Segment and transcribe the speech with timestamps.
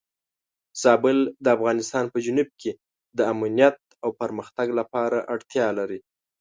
[0.81, 2.71] زابل د افغانستان په جنوب کې
[3.17, 5.99] د امنیت او پرمختګ لپاره اړتیا لري.